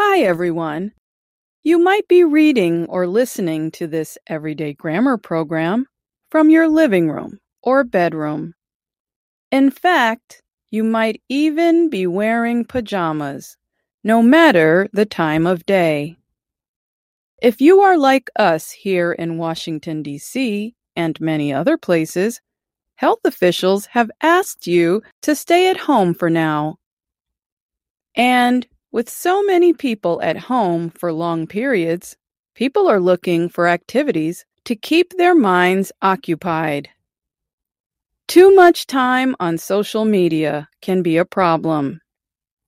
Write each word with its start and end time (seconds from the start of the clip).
Hi, 0.00 0.20
everyone. 0.20 0.92
You 1.64 1.80
might 1.80 2.06
be 2.06 2.22
reading 2.22 2.86
or 2.86 3.08
listening 3.08 3.72
to 3.72 3.88
this 3.88 4.16
everyday 4.28 4.72
grammar 4.72 5.18
program 5.18 5.86
from 6.30 6.50
your 6.50 6.68
living 6.68 7.10
room 7.10 7.40
or 7.64 7.82
bedroom. 7.82 8.54
In 9.50 9.72
fact, 9.72 10.40
you 10.70 10.84
might 10.84 11.20
even 11.28 11.90
be 11.90 12.06
wearing 12.06 12.64
pajamas, 12.64 13.56
no 14.04 14.22
matter 14.22 14.88
the 14.92 15.04
time 15.04 15.48
of 15.48 15.66
day. 15.66 16.16
If 17.42 17.60
you 17.60 17.80
are 17.80 17.98
like 17.98 18.30
us 18.38 18.70
here 18.70 19.10
in 19.10 19.36
Washington, 19.36 20.04
D.C., 20.04 20.76
and 20.94 21.20
many 21.20 21.52
other 21.52 21.76
places, 21.76 22.40
health 22.94 23.24
officials 23.24 23.86
have 23.86 24.12
asked 24.22 24.64
you 24.64 25.02
to 25.22 25.34
stay 25.34 25.68
at 25.68 25.76
home 25.76 26.14
for 26.14 26.30
now. 26.30 26.76
And 28.14 28.64
with 28.90 29.10
so 29.10 29.42
many 29.42 29.72
people 29.72 30.20
at 30.22 30.36
home 30.36 30.90
for 30.90 31.12
long 31.12 31.46
periods, 31.46 32.16
people 32.54 32.88
are 32.88 33.00
looking 33.00 33.48
for 33.48 33.68
activities 33.68 34.44
to 34.64 34.74
keep 34.74 35.12
their 35.16 35.34
minds 35.34 35.92
occupied. 36.02 36.88
Too 38.26 38.54
much 38.54 38.86
time 38.86 39.34
on 39.40 39.56
social 39.56 40.04
media 40.04 40.68
can 40.82 41.02
be 41.02 41.16
a 41.16 41.24
problem. 41.24 42.00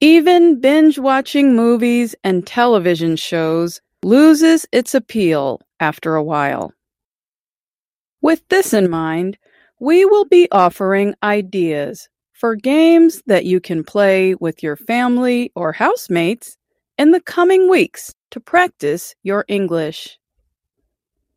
Even 0.00 0.60
binge 0.60 0.98
watching 0.98 1.54
movies 1.54 2.14
and 2.24 2.46
television 2.46 3.16
shows 3.16 3.80
loses 4.02 4.66
its 4.72 4.94
appeal 4.94 5.60
after 5.78 6.14
a 6.14 6.22
while. 6.22 6.72
With 8.22 8.46
this 8.48 8.72
in 8.72 8.88
mind, 8.88 9.36
we 9.78 10.04
will 10.04 10.24
be 10.24 10.48
offering 10.50 11.14
ideas 11.22 12.08
for 12.40 12.56
games 12.56 13.22
that 13.26 13.44
you 13.44 13.60
can 13.60 13.84
play 13.84 14.34
with 14.34 14.62
your 14.62 14.74
family 14.74 15.52
or 15.54 15.72
housemates 15.72 16.56
in 16.96 17.10
the 17.10 17.20
coming 17.20 17.68
weeks 17.68 18.14
to 18.30 18.40
practice 18.40 19.14
your 19.22 19.44
English. 19.46 20.18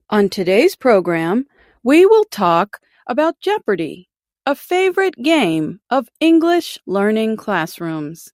On 0.09 0.29
today's 0.29 0.77
program, 0.77 1.45
we 1.83 2.05
will 2.05 2.23
talk 2.31 2.79
about 3.05 3.41
Jeopardy, 3.41 4.07
a 4.45 4.55
favorite 4.55 5.15
game 5.21 5.81
of 5.89 6.07
English 6.21 6.79
learning 6.87 7.35
classrooms. 7.35 8.31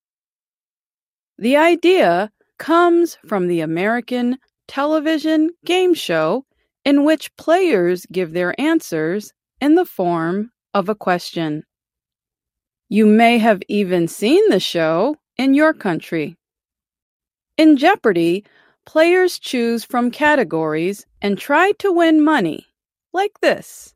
The 1.39 1.57
idea 1.57 2.31
comes 2.59 3.17
from 3.25 3.47
the 3.47 3.61
American 3.61 4.37
television 4.67 5.49
game 5.65 5.95
show 5.95 6.45
in 6.85 7.03
which 7.03 7.35
players 7.35 8.05
give 8.11 8.33
their 8.33 8.53
answers 8.61 9.33
in 9.59 9.73
the 9.73 9.85
form 9.85 10.51
of 10.75 10.87
a 10.87 10.95
question. 10.95 11.63
You 12.91 13.05
may 13.05 13.37
have 13.37 13.61
even 13.67 14.07
seen 14.07 14.49
the 14.49 14.59
show 14.59 15.15
in 15.37 15.53
your 15.53 15.73
country. 15.75 16.37
In 17.55 17.77
Jeopardy, 17.77 18.43
players 18.87 19.37
choose 19.37 19.85
from 19.85 20.09
categories 20.09 21.05
and 21.21 21.37
try 21.37 21.73
to 21.73 21.91
win 21.91 22.23
money, 22.23 22.65
like 23.13 23.39
this. 23.41 23.93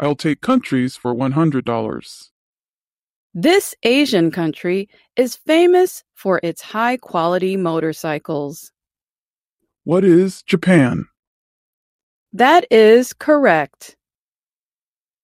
I'll 0.00 0.16
take 0.16 0.40
countries 0.40 0.96
for 0.96 1.14
$100. 1.14 2.30
This 3.32 3.76
Asian 3.84 4.32
country 4.32 4.88
is 5.14 5.36
famous 5.36 6.02
for 6.14 6.40
its 6.42 6.62
high 6.62 6.96
quality 6.96 7.56
motorcycles. 7.56 8.72
What 9.84 10.04
is 10.04 10.42
Japan? 10.42 11.06
That 12.32 12.66
is 12.72 13.12
correct. 13.12 13.96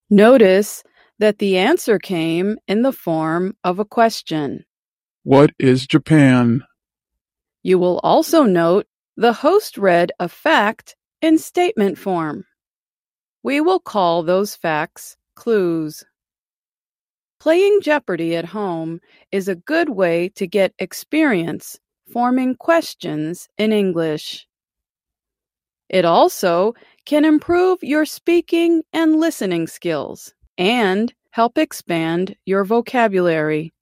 Notice 0.09 0.85
that 1.21 1.39
the 1.39 1.59
answer 1.59 1.99
came 1.99 2.57
in 2.67 2.81
the 2.81 2.93
form 2.93 3.55
of 3.63 3.79
a 3.79 3.85
question. 3.85 4.65
What 5.23 5.51
is 5.59 5.87
Japan? 5.87 6.63
You 7.63 7.79
will 7.79 8.01
also 8.03 8.45
note 8.45 8.87
the 9.19 9.35
host 9.35 9.77
read 9.77 10.13
a 10.19 10.31
fact 10.31 10.97
in 11.21 11.37
statement 11.37 11.99
form. 11.99 12.47
We 13.43 13.61
will 13.61 13.81
call 13.81 14.23
those 14.23 14.57
facts 14.57 15.19
clues. 15.35 16.03
Playing 17.39 17.81
Jeopardy 17.83 18.35
at 18.35 18.47
home 18.47 19.01
is 19.31 19.47
a 19.47 19.55
good 19.55 19.91
way 19.91 20.31
to 20.37 20.47
get 20.47 20.73
experience 20.79 21.79
forming 22.11 22.55
questions 22.55 23.47
in 23.59 23.73
English. 23.73 24.47
It 25.91 26.07
also 26.07 26.73
can 27.05 27.27
improve 27.27 27.83
your 27.83 28.07
speaking 28.07 28.83
and 28.95 29.17
listening 29.21 29.67
skills 29.67 30.33
and 30.61 31.13
help 31.31 31.57
expand 31.57 32.37
your 32.45 32.65
vocabulary. 32.65 33.73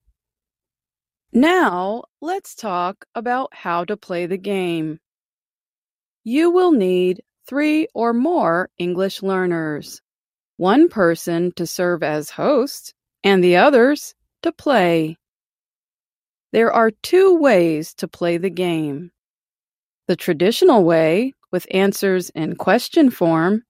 Now, 1.33 2.05
let's 2.21 2.55
talk 2.55 3.05
about 3.17 3.53
how 3.53 3.85
to 3.85 3.97
play 3.97 4.27
the 4.27 4.39
game. 4.39 5.01
You 6.23 6.53
will 6.53 6.71
need 6.71 7.21
three 7.49 7.89
or 7.95 8.13
more 8.13 8.71
English 8.79 9.23
learners, 9.23 10.01
one 10.57 10.89
person 10.89 11.51
to 11.57 11.67
serve 11.67 12.05
as 12.05 12.31
host, 12.31 12.95
and 13.25 13.43
the 13.43 13.57
others 13.57 14.15
to 14.43 14.53
play. 14.53 15.17
There 16.53 16.73
are 16.73 16.93
two 17.03 17.39
ways 17.39 17.93
to 17.95 18.07
play 18.07 18.37
the 18.37 18.51
game. 18.51 19.11
The 20.07 20.17
traditional 20.17 20.85
way, 20.85 21.35
with 21.51 21.67
answers 21.73 22.31
in 22.31 22.55
question 22.55 23.11
form, 23.11 23.65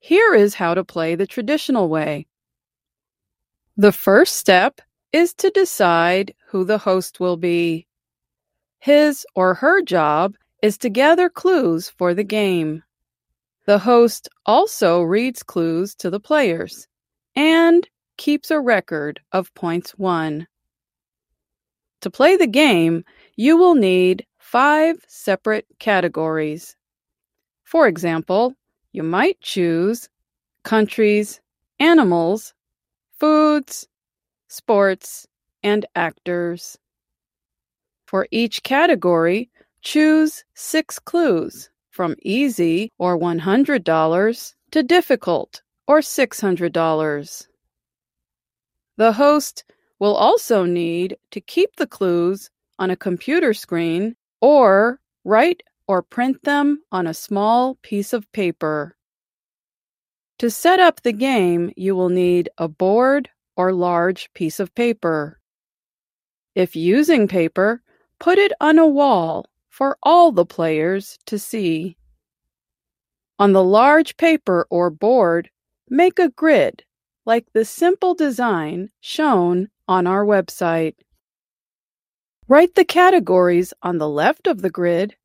Here 0.00 0.34
is 0.34 0.54
how 0.54 0.74
to 0.74 0.84
play 0.84 1.14
the 1.14 1.26
traditional 1.26 1.88
way. 1.88 2.26
The 3.76 3.92
first 3.92 4.36
step 4.36 4.80
is 5.12 5.34
to 5.34 5.50
decide 5.50 6.34
who 6.48 6.64
the 6.64 6.78
host 6.78 7.20
will 7.20 7.36
be. 7.36 7.86
His 8.78 9.26
or 9.34 9.54
her 9.54 9.82
job 9.82 10.36
is 10.62 10.78
to 10.78 10.88
gather 10.88 11.28
clues 11.28 11.88
for 11.88 12.14
the 12.14 12.24
game. 12.24 12.82
The 13.66 13.78
host 13.78 14.28
also 14.46 15.02
reads 15.02 15.42
clues 15.42 15.94
to 15.96 16.10
the 16.10 16.20
players 16.20 16.86
and 17.36 17.86
keeps 18.16 18.50
a 18.50 18.60
record 18.60 19.20
of 19.32 19.52
points 19.54 19.96
won. 19.98 20.46
To 22.02 22.10
play 22.10 22.36
the 22.36 22.46
game, 22.46 23.04
you 23.36 23.56
will 23.56 23.74
need 23.74 24.26
five 24.38 25.04
separate 25.08 25.66
categories. 25.78 26.76
For 27.64 27.86
example, 27.88 28.54
you 28.92 29.02
might 29.02 29.40
choose 29.40 30.08
countries, 30.62 31.40
animals, 31.80 32.54
foods, 33.18 33.88
sports, 34.48 35.26
and 35.62 35.84
actors. 35.94 36.78
For 38.06 38.26
each 38.30 38.62
category, 38.62 39.50
choose 39.82 40.44
six 40.54 40.98
clues 40.98 41.70
from 41.90 42.14
easy 42.22 42.92
or 42.98 43.18
$100 43.18 44.54
to 44.70 44.82
difficult 44.82 45.62
or 45.86 45.98
$600. 45.98 47.48
The 48.96 49.12
host 49.12 49.64
We'll 49.98 50.14
also 50.14 50.64
need 50.64 51.16
to 51.32 51.40
keep 51.40 51.76
the 51.76 51.86
clues 51.86 52.50
on 52.78 52.90
a 52.90 52.96
computer 52.96 53.52
screen 53.52 54.14
or 54.40 55.00
write 55.24 55.62
or 55.88 56.02
print 56.02 56.42
them 56.44 56.82
on 56.92 57.06
a 57.06 57.14
small 57.14 57.76
piece 57.82 58.12
of 58.12 58.30
paper. 58.32 58.96
To 60.38 60.50
set 60.50 60.78
up 60.78 61.02
the 61.02 61.12
game, 61.12 61.72
you 61.76 61.96
will 61.96 62.10
need 62.10 62.48
a 62.58 62.68
board 62.68 63.28
or 63.56 63.72
large 63.72 64.32
piece 64.34 64.60
of 64.60 64.72
paper. 64.76 65.40
If 66.54 66.76
using 66.76 67.26
paper, 67.26 67.82
put 68.20 68.38
it 68.38 68.52
on 68.60 68.78
a 68.78 68.86
wall 68.86 69.46
for 69.68 69.98
all 70.02 70.30
the 70.30 70.46
players 70.46 71.18
to 71.26 71.38
see. 71.38 71.96
On 73.40 73.52
the 73.52 73.64
large 73.64 74.16
paper 74.16 74.66
or 74.70 74.90
board, 74.90 75.50
make 75.88 76.18
a 76.18 76.30
grid 76.30 76.84
like 77.26 77.46
the 77.52 77.64
simple 77.64 78.14
design 78.14 78.90
shown 79.00 79.68
on 79.88 80.06
our 80.06 80.24
website. 80.24 80.94
Write 82.46 82.74
the 82.76 82.84
categories 82.84 83.74
on 83.82 83.98
the 83.98 84.08
left 84.08 84.46
of 84.46 84.62
the 84.62 84.70
grid 84.70 85.16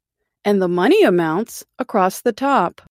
and 0.45 0.61
the 0.61 0.67
money 0.67 1.03
amounts 1.03 1.65
across 1.79 2.21
the 2.21 2.33
top. 2.33 2.81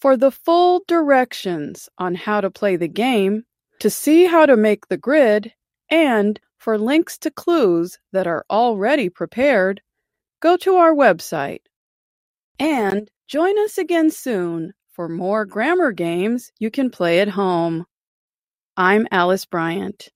For 0.00 0.16
the 0.16 0.30
full 0.30 0.82
directions 0.88 1.88
on 1.98 2.14
how 2.14 2.40
to 2.40 2.50
play 2.50 2.76
the 2.76 2.88
game, 2.88 3.44
to 3.80 3.90
see 3.90 4.24
how 4.24 4.46
to 4.46 4.56
make 4.56 4.88
the 4.88 4.96
grid, 4.96 5.52
and 5.90 6.40
for 6.58 6.78
links 6.78 7.18
to 7.18 7.30
clues 7.30 7.98
that 8.12 8.26
are 8.26 8.44
already 8.50 9.08
prepared, 9.08 9.82
go 10.40 10.56
to 10.58 10.76
our 10.76 10.94
website. 10.94 11.60
And 12.58 13.10
join 13.28 13.58
us 13.60 13.78
again 13.78 14.10
soon 14.10 14.72
for 14.92 15.08
more 15.08 15.44
grammar 15.44 15.92
games 15.92 16.52
you 16.58 16.70
can 16.70 16.90
play 16.90 17.20
at 17.20 17.28
home. 17.30 17.86
I'm 18.76 19.06
Alice 19.10 19.44
Bryant. 19.44 20.08